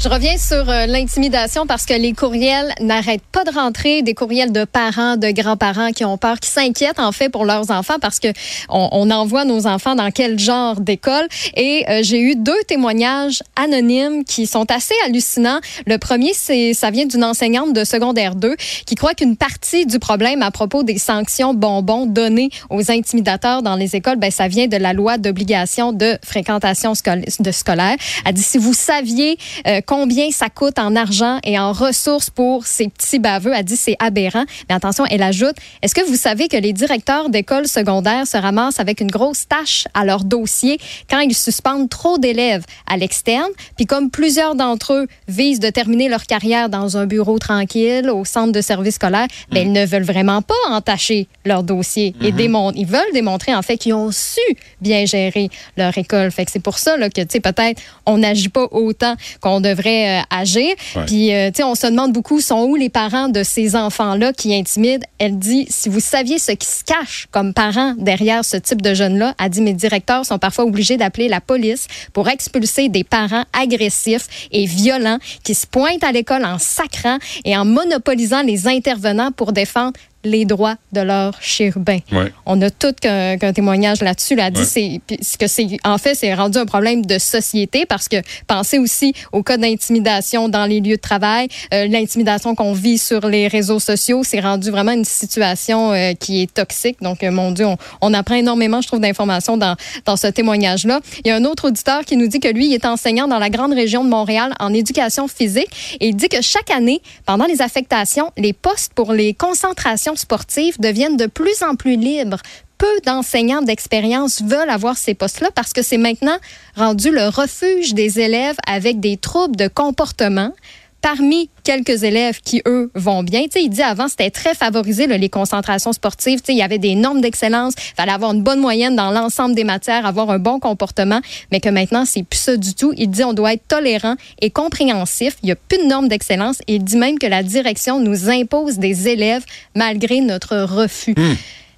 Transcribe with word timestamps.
Je 0.00 0.08
reviens 0.08 0.38
sur 0.38 0.70
euh, 0.70 0.86
l'intimidation 0.86 1.66
parce 1.66 1.84
que 1.84 1.92
les 1.92 2.12
courriels 2.12 2.72
n'arrêtent 2.80 3.26
pas 3.32 3.42
de 3.42 3.50
rentrer, 3.50 4.02
des 4.02 4.14
courriels 4.14 4.52
de 4.52 4.64
parents, 4.64 5.16
de 5.16 5.32
grands-parents 5.32 5.90
qui 5.90 6.04
ont 6.04 6.16
peur, 6.16 6.38
qui 6.38 6.48
s'inquiètent 6.48 7.00
en 7.00 7.10
fait 7.10 7.28
pour 7.28 7.44
leurs 7.44 7.72
enfants 7.72 7.98
parce 8.00 8.20
que 8.20 8.28
on, 8.68 9.10
envoie 9.10 9.44
nos 9.44 9.66
enfants 9.66 9.96
dans 9.96 10.12
quel 10.12 10.38
genre 10.38 10.80
d'école. 10.80 11.26
Et 11.56 11.84
euh, 11.88 12.02
j'ai 12.04 12.20
eu 12.20 12.36
deux 12.36 12.62
témoignages 12.68 13.42
anonymes 13.56 14.22
qui 14.22 14.46
sont 14.46 14.70
assez 14.70 14.94
hallucinants. 15.04 15.58
Le 15.86 15.98
premier, 15.98 16.32
c'est 16.32 16.74
ça 16.74 16.92
vient 16.92 17.06
d'une 17.06 17.24
enseignante 17.24 17.72
de 17.72 17.82
secondaire 17.82 18.36
2 18.36 18.54
qui 18.86 18.94
croit 18.94 19.14
qu'une 19.14 19.36
partie 19.36 19.84
du 19.84 19.98
problème 19.98 20.42
à 20.42 20.52
propos 20.52 20.84
des 20.84 20.98
sanctions 20.98 21.54
bonbons 21.54 22.06
données 22.06 22.50
aux 22.70 22.92
intimidateurs 22.92 23.62
dans 23.62 23.74
les 23.74 23.96
écoles, 23.96 24.16
ben 24.16 24.30
ça 24.30 24.46
vient 24.46 24.68
de 24.68 24.76
la 24.76 24.92
loi 24.92 25.18
d'obligation 25.18 25.92
de 25.92 26.16
fréquentation 26.24 26.92
scolaire. 26.94 27.96
Elle 28.24 28.34
dit 28.34 28.42
si 28.42 28.58
vous 28.58 28.74
saviez 28.74 29.38
euh, 29.66 29.80
combien 29.88 30.30
ça 30.30 30.50
coûte 30.50 30.78
en 30.78 30.94
argent 30.94 31.38
et 31.44 31.58
en 31.58 31.72
ressources 31.72 32.28
pour 32.28 32.66
ces 32.66 32.88
petits 32.88 33.18
baveux. 33.18 33.52
Elle 33.56 33.64
dit 33.64 33.76
c'est 33.76 33.96
aberrant. 33.98 34.44
Mais 34.68 34.74
attention, 34.74 35.06
elle 35.06 35.22
ajoute, 35.22 35.56
est-ce 35.80 35.94
que 35.94 36.06
vous 36.06 36.14
savez 36.14 36.48
que 36.48 36.58
les 36.58 36.74
directeurs 36.74 37.30
d'écoles 37.30 37.66
secondaires 37.66 38.26
se 38.26 38.36
ramassent 38.36 38.80
avec 38.80 39.00
une 39.00 39.10
grosse 39.10 39.48
tâche 39.48 39.88
à 39.94 40.04
leur 40.04 40.24
dossier 40.24 40.78
quand 41.08 41.20
ils 41.20 41.34
suspendent 41.34 41.88
trop 41.88 42.18
d'élèves 42.18 42.64
à 42.86 42.98
l'externe? 42.98 43.48
Puis 43.76 43.86
comme 43.86 44.10
plusieurs 44.10 44.54
d'entre 44.54 44.92
eux 44.92 45.06
visent 45.26 45.58
de 45.58 45.70
terminer 45.70 46.10
leur 46.10 46.26
carrière 46.26 46.68
dans 46.68 46.98
un 46.98 47.06
bureau 47.06 47.38
tranquille, 47.38 48.10
au 48.10 48.26
centre 48.26 48.52
de 48.52 48.60
service 48.60 48.96
scolaire, 48.96 49.28
ben, 49.50 49.68
ils 49.68 49.72
ne 49.72 49.86
veulent 49.86 50.02
vraiment 50.02 50.42
pas 50.42 50.54
entacher 50.68 51.28
leur 51.46 51.62
dossier 51.62 52.14
et 52.20 52.30
mm-hmm. 52.30 52.72
ils 52.76 52.86
veulent 52.86 53.12
démontrer 53.14 53.54
en 53.54 53.62
fait 53.62 53.78
qu'ils 53.78 53.94
ont 53.94 54.12
su 54.12 54.40
bien 54.82 55.06
gérer 55.06 55.48
leur 55.78 55.96
école. 55.96 56.30
Fait 56.30 56.44
que 56.44 56.50
c'est 56.50 56.62
pour 56.62 56.76
ça 56.76 56.98
là, 56.98 57.08
que, 57.08 57.22
tu 57.22 57.28
sais, 57.30 57.40
peut-être 57.40 57.80
on 58.04 58.18
n'agit 58.18 58.50
pas 58.50 58.68
autant 58.70 59.14
qu'on 59.40 59.62
devrait 59.62 59.77
devrait 59.78 60.20
euh, 60.20 60.22
agir. 60.30 60.74
Puis, 61.06 61.32
euh, 61.32 61.50
tu 61.50 61.58
sais, 61.58 61.64
on 61.64 61.74
se 61.74 61.86
demande 61.86 62.12
beaucoup, 62.12 62.40
sont 62.40 62.64
où 62.64 62.76
les 62.76 62.88
parents 62.88 63.28
de 63.28 63.42
ces 63.42 63.76
enfants-là 63.76 64.32
qui 64.32 64.54
intimident? 64.54 65.06
Elle 65.18 65.38
dit, 65.38 65.66
si 65.70 65.88
vous 65.88 66.00
saviez 66.00 66.38
ce 66.38 66.52
qui 66.52 66.66
se 66.66 66.84
cache 66.84 67.28
comme 67.30 67.54
parents 67.54 67.94
derrière 67.96 68.44
ce 68.44 68.56
type 68.56 68.82
de 68.82 68.94
jeunes-là, 68.94 69.34
elle 69.42 69.50
dit, 69.50 69.60
mes 69.60 69.72
directeurs 69.72 70.24
sont 70.26 70.38
parfois 70.38 70.64
obligés 70.64 70.96
d'appeler 70.96 71.28
la 71.28 71.40
police 71.40 71.86
pour 72.12 72.28
expulser 72.28 72.88
des 72.88 73.04
parents 73.04 73.44
agressifs 73.52 74.48
et 74.52 74.66
violents 74.66 75.18
qui 75.44 75.54
se 75.54 75.66
pointent 75.66 76.04
à 76.04 76.12
l'école 76.12 76.44
en 76.44 76.58
sacrant 76.58 77.18
et 77.44 77.56
en 77.56 77.64
monopolisant 77.64 78.42
les 78.42 78.66
intervenants 78.66 79.32
pour 79.32 79.52
défendre 79.52 79.94
les 80.28 80.44
droits 80.44 80.76
de 80.92 81.00
leurs 81.00 81.40
chérubins. 81.40 81.98
On 82.46 82.60
a 82.62 82.70
tout 82.70 82.94
qu'un 83.00 83.52
témoignage 83.52 84.00
là-dessus. 84.02 84.34
Là, 84.34 84.50
dit 84.50 84.64
c'est 84.64 85.00
que 85.38 85.46
c'est 85.46 85.66
en 85.84 85.98
fait 85.98 86.14
c'est 86.14 86.34
rendu 86.34 86.58
un 86.58 86.66
problème 86.66 87.04
de 87.04 87.18
société 87.18 87.86
parce 87.86 88.08
que 88.08 88.16
pensez 88.46 88.78
aussi 88.78 89.12
au 89.32 89.42
cas 89.42 89.56
d'intimidation 89.56 90.48
dans 90.48 90.66
les 90.66 90.80
lieux 90.80 90.96
de 90.96 91.00
travail, 91.00 91.48
euh, 91.74 91.86
l'intimidation 91.86 92.54
qu'on 92.54 92.72
vit 92.72 92.98
sur 92.98 93.26
les 93.26 93.48
réseaux 93.48 93.80
sociaux, 93.80 94.22
c'est 94.24 94.40
rendu 94.40 94.70
vraiment 94.70 94.92
une 94.92 95.04
situation 95.04 95.92
euh, 95.92 96.12
qui 96.12 96.42
est 96.42 96.52
toxique. 96.52 96.98
Donc 97.00 97.22
euh, 97.22 97.30
mon 97.30 97.52
Dieu, 97.52 97.66
on, 98.00 98.14
apprend 98.14 98.34
énormément, 98.34 98.80
je 98.80 98.88
trouve, 98.88 99.00
d'informations 99.00 99.56
dans 99.56 99.76
dans 100.04 100.16
ce 100.16 100.26
témoignage-là. 100.26 101.00
Il 101.24 101.28
y 101.28 101.30
a 101.30 101.36
un 101.36 101.44
autre 101.44 101.68
auditeur 101.68 102.04
qui 102.04 102.16
nous 102.16 102.26
dit 102.26 102.40
que 102.40 102.48
lui, 102.48 102.66
il 102.68 102.74
est 102.74 102.84
enseignant 102.84 103.28
dans 103.28 103.38
la 103.38 103.50
grande 103.50 103.72
région 103.72 104.04
de 104.04 104.08
Montréal 104.08 104.54
en 104.60 104.72
éducation 104.74 105.28
physique 105.28 105.96
et 106.00 106.08
il 106.08 106.16
dit 106.16 106.28
que 106.28 106.42
chaque 106.42 106.70
année, 106.70 107.00
pendant 107.26 107.46
les 107.46 107.62
affectations, 107.62 108.30
les 108.36 108.52
postes 108.52 108.92
pour 108.94 109.12
les 109.12 109.34
concentrations 109.34 110.16
sportifs 110.18 110.80
deviennent 110.80 111.16
de 111.16 111.26
plus 111.26 111.62
en 111.62 111.74
plus 111.74 111.96
libres. 111.96 112.38
Peu 112.76 113.00
d'enseignants 113.04 113.62
d'expérience 113.62 114.42
veulent 114.42 114.70
avoir 114.70 114.96
ces 114.96 115.14
postes-là 115.14 115.50
parce 115.54 115.72
que 115.72 115.82
c'est 115.82 115.98
maintenant 115.98 116.36
rendu 116.76 117.10
le 117.10 117.28
refuge 117.28 117.94
des 117.94 118.20
élèves 118.20 118.56
avec 118.66 119.00
des 119.00 119.16
troubles 119.16 119.56
de 119.56 119.66
comportement 119.66 120.52
parmi 121.00 121.50
quelques 121.64 122.02
élèves 122.02 122.40
qui, 122.40 122.62
eux, 122.66 122.90
vont 122.94 123.22
bien. 123.22 123.42
Tu 123.44 123.50
sais, 123.52 123.62
il 123.62 123.68
dit 123.68 123.82
avant, 123.82 124.08
c'était 124.08 124.30
très 124.30 124.54
favorisé, 124.54 125.06
les 125.06 125.28
concentrations 125.28 125.92
sportives. 125.92 126.40
Tu 126.40 126.46
sais, 126.46 126.52
il 126.52 126.58
y 126.58 126.62
avait 126.62 126.78
des 126.78 126.94
normes 126.94 127.20
d'excellence. 127.20 127.74
Il 127.76 127.94
fallait 127.96 128.12
avoir 128.12 128.32
une 128.32 128.42
bonne 128.42 128.60
moyenne 128.60 128.96
dans 128.96 129.10
l'ensemble 129.10 129.54
des 129.54 129.64
matières, 129.64 130.06
avoir 130.06 130.30
un 130.30 130.38
bon 130.38 130.58
comportement, 130.58 131.20
mais 131.52 131.60
que 131.60 131.68
maintenant, 131.68 132.04
c'est 132.04 132.22
plus 132.22 132.38
ça 132.38 132.56
du 132.56 132.74
tout. 132.74 132.92
Il 132.96 133.10
dit 133.10 133.24
on 133.24 133.32
doit 133.32 133.52
être 133.52 133.66
tolérant 133.68 134.16
et 134.40 134.50
compréhensif. 134.50 135.36
Il 135.42 135.46
n'y 135.46 135.52
a 135.52 135.56
plus 135.56 135.78
de 135.78 135.84
normes 135.84 136.08
d'excellence. 136.08 136.58
Il 136.66 136.84
dit 136.84 136.96
même 136.96 137.18
que 137.18 137.26
la 137.26 137.42
direction 137.42 138.00
nous 138.00 138.28
impose 138.30 138.78
des 138.78 139.08
élèves 139.08 139.44
malgré 139.74 140.20
notre 140.20 140.56
refus. 140.58 141.14
Hmm. 141.16 141.34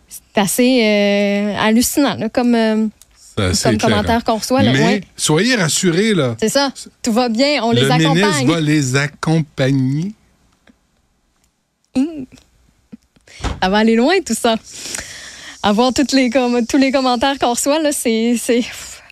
C'est 0.08 0.40
assez 0.40 0.82
euh, 0.84 1.54
hallucinant 1.58 2.16
comme... 2.32 2.54
Euh, 2.54 2.86
comme 3.62 3.78
commentaire 3.78 4.24
qu'on 4.24 4.36
reçoit. 4.36 4.62
Mais 4.62 5.02
soyez 5.16 5.56
rassurés, 5.56 6.14
là. 6.14 6.36
C'est 6.40 6.48
ça. 6.48 6.72
Tout 7.02 7.12
va 7.12 7.28
bien. 7.28 7.62
On 7.62 7.72
les 7.72 7.90
accompagne. 7.90 8.46
Le 8.46 8.52
va 8.52 8.60
les 8.60 8.96
accompagner. 8.96 10.12
Mmh. 11.96 12.24
Ça 13.62 13.68
va 13.68 13.78
aller 13.78 13.96
loin, 13.96 14.14
tout 14.24 14.34
ça. 14.34 14.56
Avoir 15.62 15.92
toutes 15.92 16.12
les, 16.12 16.30
tous 16.68 16.78
les 16.78 16.92
commentaires 16.92 17.38
qu'on 17.38 17.50
reçoit, 17.50 17.80
là, 17.80 17.90
c'est 17.92 18.36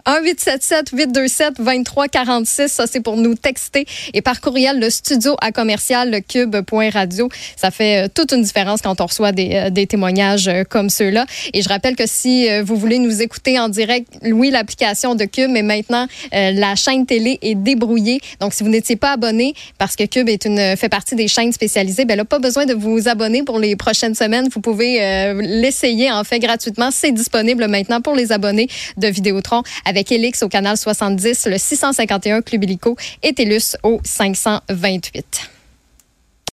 1-877-827-2346. 0.08 2.68
Ça, 2.68 2.86
c'est 2.86 3.00
pour 3.00 3.16
nous 3.16 3.34
texter. 3.34 3.86
Et 4.14 4.22
par 4.22 4.40
courriel, 4.40 4.78
le 4.80 4.90
studio 4.90 5.36
à 5.40 5.52
commercial 5.52 6.10
le 6.10 6.20
cube.radio. 6.20 7.28
Ça 7.56 7.70
fait 7.70 8.04
euh, 8.04 8.08
toute 8.12 8.32
une 8.32 8.42
différence 8.42 8.82
quand 8.82 9.00
on 9.00 9.06
reçoit 9.06 9.32
des, 9.32 9.50
euh, 9.54 9.86
témoignages 9.86 10.48
euh, 10.48 10.64
comme 10.68 10.90
ceux-là. 10.90 11.26
Et 11.52 11.62
je 11.62 11.68
rappelle 11.68 11.96
que 11.96 12.06
si 12.06 12.48
vous 12.62 12.76
voulez 12.76 12.98
nous 12.98 13.22
écouter 13.22 13.58
en 13.58 13.68
direct, 13.68 14.08
oui, 14.22 14.50
l'application 14.50 15.14
de 15.14 15.24
Cube, 15.24 15.50
mais 15.50 15.62
maintenant, 15.62 16.06
la 16.32 16.74
chaîne 16.74 17.06
télé 17.06 17.38
est 17.42 17.54
débrouillée. 17.54 18.20
Donc, 18.40 18.54
si 18.54 18.62
vous 18.62 18.68
n'étiez 18.68 18.96
pas 18.96 19.12
abonné, 19.12 19.54
parce 19.78 19.96
que 19.96 20.04
Cube 20.04 20.28
est 20.28 20.44
une, 20.44 20.76
fait 20.76 20.88
partie 20.88 21.14
des 21.14 21.28
chaînes 21.28 21.52
spécialisées, 21.52 22.04
ben 22.04 22.16
là, 22.16 22.24
pas 22.24 22.38
besoin 22.38 22.66
de 22.66 22.74
vous 22.74 23.08
abonner 23.08 23.42
pour 23.42 23.58
les 23.58 23.76
prochaines 23.76 24.14
semaines. 24.14 24.48
Vous 24.52 24.60
pouvez 24.60 24.98
l'essayer, 25.40 26.10
en 26.10 26.24
fait, 26.24 26.38
gratuitement. 26.38 26.90
C'est 26.90 27.12
disponible 27.12 27.66
maintenant 27.66 28.00
pour 28.00 28.14
les 28.14 28.32
abonnés 28.32 28.68
de 28.96 29.08
Vidéotron 29.08 29.62
avec 29.98 30.12
Elix 30.12 30.44
au 30.44 30.48
canal 30.48 30.76
70, 30.76 31.48
le 31.50 31.58
651 31.58 32.42
Club 32.42 32.62
Illico 32.62 32.96
et 33.24 33.32
TELUS 33.32 33.76
au 33.82 34.00
528. 34.04 35.57